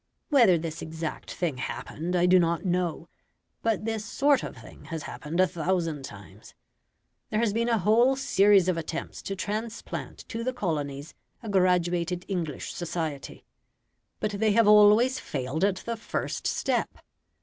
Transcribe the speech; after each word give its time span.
Whether 0.29 0.57
this 0.57 0.81
exact 0.81 1.29
thing 1.31 1.57
happened 1.59 2.15
I 2.15 2.25
do 2.25 2.39
not 2.39 2.65
know, 2.65 3.07
but 3.61 3.85
this 3.85 4.03
sort 4.03 4.41
of 4.41 4.57
thing 4.57 4.85
has 4.85 5.03
happened 5.03 5.39
a 5.39 5.45
thousand 5.45 6.05
times. 6.05 6.55
There 7.29 7.39
has 7.39 7.53
been 7.53 7.69
a 7.69 7.77
whole 7.77 8.15
series 8.15 8.67
of 8.67 8.77
attempts 8.77 9.21
to 9.21 9.35
transplant 9.35 10.27
to 10.29 10.43
the 10.43 10.53
colonies 10.53 11.13
a 11.43 11.49
graduated 11.49 12.25
English 12.27 12.73
society. 12.73 13.45
But 14.19 14.31
they 14.31 14.53
have 14.53 14.67
always 14.67 15.19
failed 15.19 15.63
at 15.63 15.75
the 15.75 15.97
first 15.97 16.47
step. 16.47 16.97